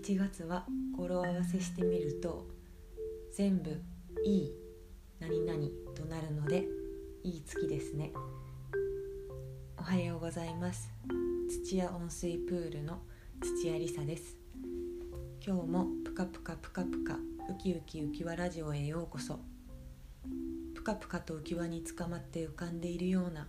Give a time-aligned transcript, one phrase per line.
[0.00, 0.64] 11月は
[0.96, 2.48] 語呂合わせしてみると
[3.36, 3.82] 全部
[4.24, 4.52] 「いい
[5.18, 5.58] 何々」
[5.94, 6.66] となるので
[7.22, 8.10] いい月ですね。
[9.76, 10.90] おはようございます。
[11.64, 13.02] 土屋温水プールの
[13.42, 14.38] 土屋りさです。
[15.46, 17.18] 今日もぷかぷかぷかぷか
[17.50, 19.38] ウキウキ浮き輪ラジオへようこそ。
[20.74, 23.48] ぷかぷかと浮き輪につかまって浮かんでいるような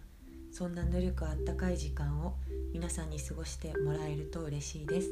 [0.52, 2.36] そんなぬるくあったかい時間を
[2.74, 5.10] 皆さんに過ごしてもらえると嬉しいです。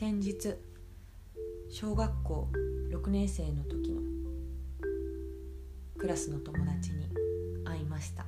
[0.00, 0.54] 先日
[1.68, 2.48] 小学校
[2.90, 4.00] 6年生の時の
[5.98, 7.06] クラスの友達に
[7.66, 8.24] 会いました。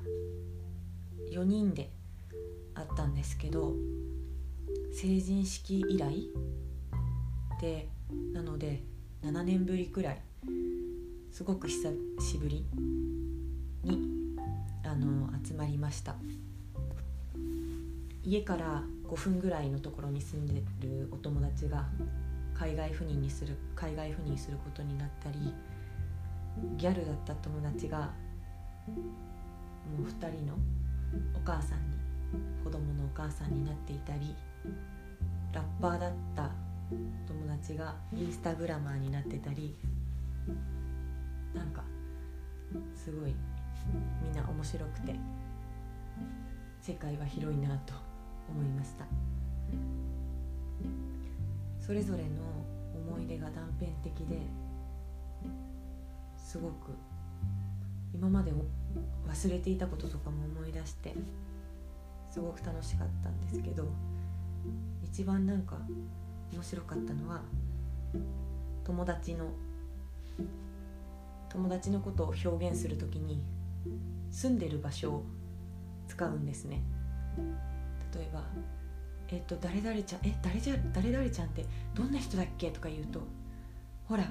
[1.30, 1.90] 4人で
[2.74, 3.72] 会ったんですけど
[4.92, 6.28] 成人式以来
[7.62, 7.88] で
[8.34, 8.82] なので
[9.22, 10.22] 7年ぶりくらい
[11.30, 11.88] すごく久
[12.20, 12.66] しぶり
[13.82, 14.36] に
[14.84, 16.16] あの集まりました。
[18.24, 21.86] 家から5分ぐらいのところに住んでるお友達が
[22.54, 25.52] 海外赴任にする海外赴任することになったり
[26.76, 28.10] ギャルだった友達が
[28.88, 30.54] もう2人の
[31.34, 31.96] お母さんに
[32.62, 34.34] 子供のお母さんになっていたり
[35.52, 36.50] ラッパーだった
[37.26, 39.74] 友達がインスタグラマーになってたり
[41.54, 41.82] なんか
[42.94, 43.34] すごい
[44.22, 45.14] みんな面白くて
[46.80, 48.11] 世界は広いなと
[48.52, 49.06] 思いました。
[51.80, 52.28] それぞれの
[53.12, 54.38] 思い出が断片的で
[56.36, 56.92] すごく
[58.14, 58.52] 今まで
[59.26, 61.14] 忘れていたこととかも思い出して
[62.30, 63.86] すごく楽しかったんですけど
[65.02, 65.76] 一番なんか
[66.52, 67.42] 面白かったのは
[68.84, 69.46] 友達の
[71.48, 73.42] 友達のことを表現する時に
[74.30, 75.24] 住んでる場所を
[76.08, 76.82] 使うんですね。
[78.14, 78.44] 例えば
[79.28, 81.64] 「えっ、と誰々ちゃんえ誰じゃ誰々ちゃんって
[81.94, 83.20] どんな人だっけ?」とか言うと
[84.08, 84.24] 「ほら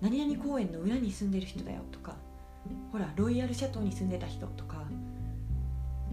[0.00, 2.16] 何々公園の裏に住んでる人だよ」とか
[2.92, 4.84] 「ほらロイヤルシャトーに住んでた人」とか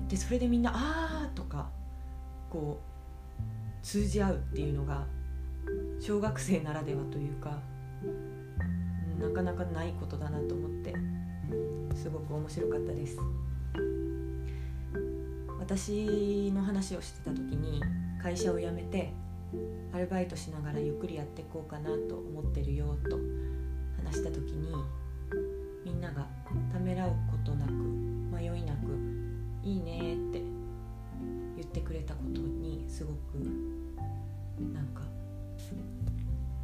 [0.07, 1.69] でそれでみんな「あー」とか
[2.49, 5.05] こう通じ合うっていうのが
[5.99, 7.59] 小学生ならではというか
[9.19, 10.93] なかなかないことだなと思って
[11.95, 13.17] すごく面白かったです
[15.69, 17.79] 私の話をしてた時に
[18.19, 19.13] 会社を辞めて
[19.93, 23.19] アルバイトしながらゆっくりやっていこうかなと思ってるよと
[24.03, 24.73] 話した時に
[25.85, 26.25] みんなが
[26.73, 28.97] ためらうことなく迷いなく
[29.63, 30.41] 「いいね」って
[31.55, 33.35] 言ってくれたことにすごく
[34.73, 35.03] なんか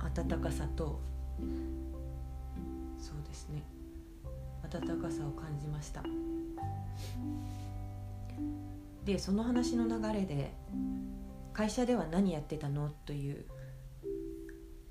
[0.02, 1.00] 温かさと
[2.98, 3.62] そうですね
[4.64, 6.02] 温かさを感じました。
[9.06, 10.52] でその話の流れで
[11.54, 13.46] 「会社では何やってたの?」という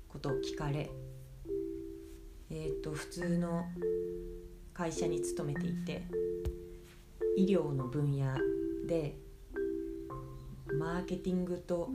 [0.07, 0.89] ことを聞かれ
[2.49, 3.65] えっ、ー、と普通の
[4.73, 6.03] 会社に勤めていて
[7.35, 8.37] 医療の分野
[8.87, 9.17] で
[10.79, 11.89] マーケティングと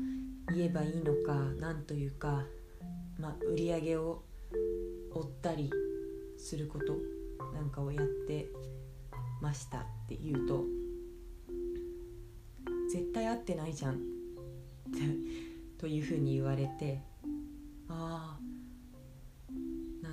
[0.55, 2.45] 言えばいいのか何というか、
[3.19, 4.23] まあ、売り上げを
[5.13, 5.71] 追ったり
[6.37, 6.97] すること
[7.55, 8.49] なんかをやって
[9.41, 10.80] ましたって言うと
[12.93, 14.01] 絶対合ってないじゃん。
[15.79, 17.01] というふうに言われて
[17.89, 18.41] ああ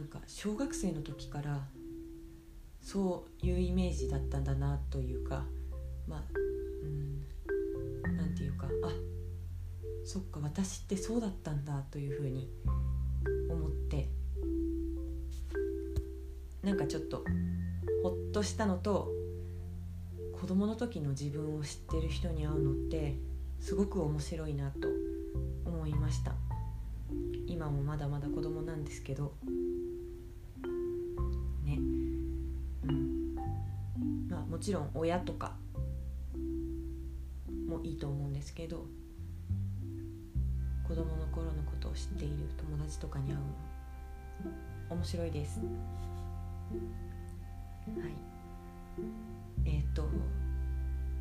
[0.08, 1.68] んか小学生の時から
[2.82, 5.46] そういうイメージだったんだなというか
[6.08, 6.24] まあ
[6.84, 8.92] うんなんていうかあ
[10.06, 12.50] そっか私ってそうだったんだというふうに
[13.50, 14.08] 思って
[16.64, 17.26] なんかちょっと
[18.04, 19.12] ほっとしたのと
[20.40, 23.18] 子供の時の自分を知ってる人に会うのって
[23.60, 24.88] すごく面白いなと
[25.66, 26.36] 思いました。
[27.48, 29.34] 今もまだまだ子供なんですけど。
[31.66, 31.80] ね。
[32.84, 33.34] うん。
[34.30, 35.56] まあもちろん親とか
[37.68, 38.86] もいいと思うんですけど
[40.88, 43.42] 子供の頃のことを知っている友達とかに会うの
[44.92, 45.60] 面白いです。
[45.60, 45.70] はい。
[49.66, 50.04] えっ、と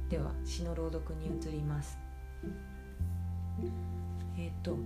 [0.08, 1.98] では詩の朗読に移ります。
[4.38, 4.78] えっ、ー、と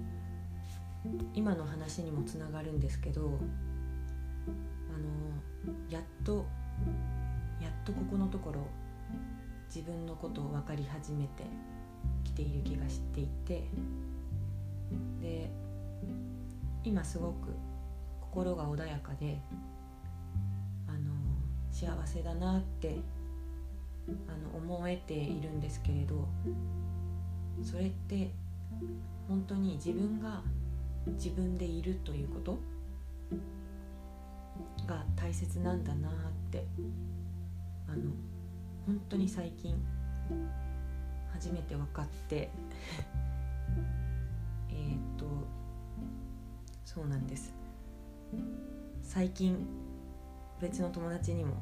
[1.35, 6.47] 今の話にもつながるんですけどあのやっと
[7.61, 8.61] やっとここのところ
[9.75, 11.45] 自分のことを分かり始めて
[12.25, 13.65] きている気がしていて
[15.21, 15.51] で
[16.85, 17.55] 今すごく
[18.21, 19.39] 心が穏やかで
[20.87, 20.99] あの
[21.71, 22.99] 幸せだなって
[24.29, 26.29] あの思えているんですけれど
[27.63, 28.31] それって
[29.29, 30.43] 本当に自分が
[31.15, 32.59] 自分でいるということ？
[34.87, 36.13] が大切なんだなっ
[36.51, 36.67] て
[37.89, 38.11] あの
[38.87, 39.75] 本当に最近
[41.33, 42.51] 初めて分かって
[44.71, 45.27] えっと
[46.85, 47.55] そうなんです。
[49.03, 49.57] 最近
[50.61, 51.55] 別の友達にも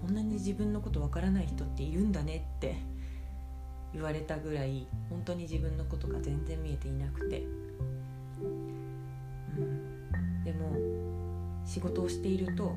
[0.00, 2.76] こんなに自分のことわからない人っているんだねって
[3.92, 7.42] 言われたぐらい本当に自分のことが全然見えていなくて、
[8.40, 8.46] う
[9.60, 10.76] ん、でも
[11.64, 12.76] 仕事をしていると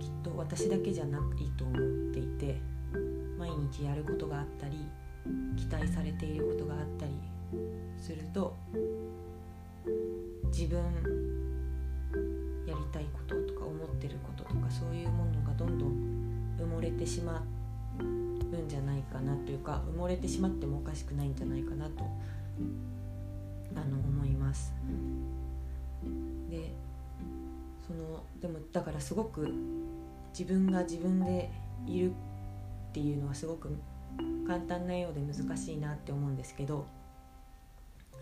[0.00, 1.22] きっと私だけじゃない
[1.56, 1.78] と思っ
[2.12, 2.60] ていて
[3.38, 4.86] 毎日やることがあったり
[5.56, 7.12] 期待されていることがあったり
[7.96, 8.56] すると
[10.46, 10.78] 自分
[12.66, 15.93] やりたいこととか思ってることとかそういうものがどんどん
[17.04, 17.44] てしま
[18.00, 22.04] うんじゃないかなというか埋もれてしまってもおかしくないんじゃないかなと
[23.76, 24.72] あの思います。
[26.48, 26.72] で
[27.86, 29.52] そのでもだからすごく
[30.36, 31.50] 自分が自分で
[31.86, 32.12] いるっ
[32.92, 33.76] ていうのはすごく
[34.46, 36.86] 簡単なようで難しいなって思うんですけど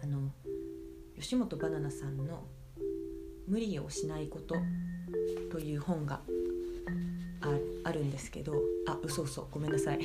[0.02, 0.30] あの
[1.20, 2.42] 吉本ばななさんの
[3.46, 4.56] 「無理をしないこと」
[5.52, 6.20] という本が
[7.84, 8.54] あるんですけど
[8.86, 10.00] あ嘘嘘ごめんなさい。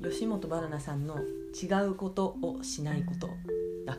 [0.00, 1.18] 吉本ばななさんの
[1.60, 3.28] 「違うことをしないこと」
[3.84, 3.98] だ。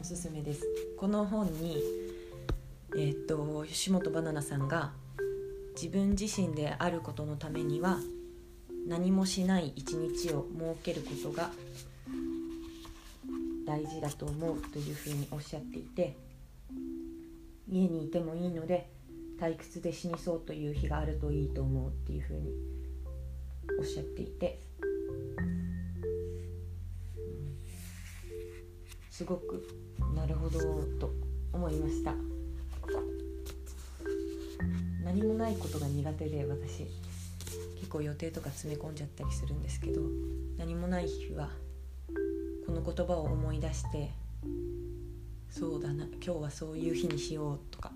[0.00, 0.62] おすすめです。
[0.96, 1.78] この本に
[2.94, 4.92] えー、っと吉本ばななさんが
[5.74, 7.98] 自分自身であることのためには
[8.86, 11.50] 何もしない一日を設けることが
[13.66, 16.16] 大事だと思うというふうにおっしゃっていて
[17.68, 18.88] 家にいてもいいので
[19.40, 22.52] 退屈で死にそうという日があるといいと思うっていうふうに
[23.78, 24.60] おっしゃっていて、
[29.10, 29.66] すごく
[30.14, 30.58] なるほど
[30.98, 31.10] と
[31.52, 32.14] 思いました。
[35.04, 36.84] 何もないことが苦手で私
[37.76, 40.02] 結構予定とか詰め込んじゃったりするんですけど
[40.58, 41.48] 何もない日は
[42.66, 44.10] この言葉を思い出して
[45.48, 47.92] そうだな今日はそういう日にしようとか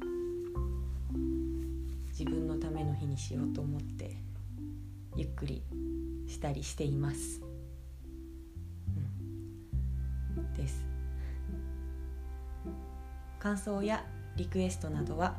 [2.85, 4.17] 分の日にしようと思って
[5.17, 5.63] ゆっくり
[6.27, 7.43] したりしています、
[10.37, 10.87] うん、です。
[13.39, 14.05] 感想や
[14.37, 15.35] リクエストなどは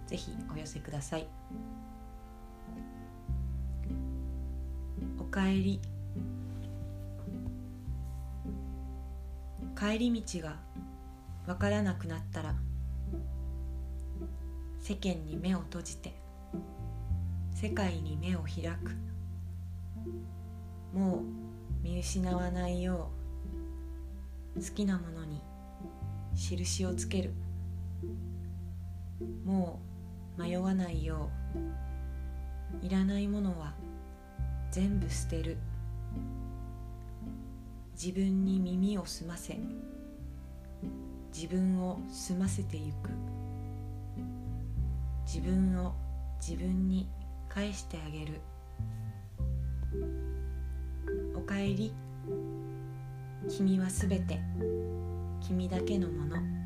[0.06, 1.26] ぜひお寄せください。
[5.18, 5.80] おかえり。
[9.78, 10.56] 帰り道が
[11.46, 12.54] わからなくなったら
[14.78, 16.12] 世間に目を閉じて
[17.54, 18.94] 世界に目を開く。
[20.92, 21.22] もう
[21.82, 23.19] 見失わないよう
[24.56, 25.40] 好きなものに
[26.34, 27.32] 印をつける。
[29.44, 29.80] も
[30.38, 33.74] う迷わないよういらないものは
[34.70, 35.58] 全部捨てる。
[37.92, 39.58] 自分に耳を澄ませ
[41.34, 43.10] 自分を澄ませてゆく。
[45.26, 45.94] 自分を
[46.40, 47.08] 自分に
[47.48, 48.40] 返してあげる。
[51.36, 51.92] おかえり。
[53.50, 54.38] 君はすべて
[55.40, 56.59] 君だけのもの。